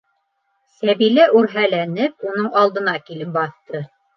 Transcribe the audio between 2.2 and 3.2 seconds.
уның алдына